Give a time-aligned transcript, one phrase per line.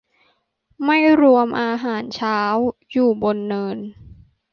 [0.83, 2.39] ไม่รวมอาหารเช้า
[2.91, 3.77] อยู่บนเนิน